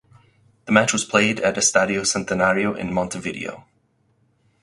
[0.65, 3.65] The match was played at Estadio Centenario in Montevideo.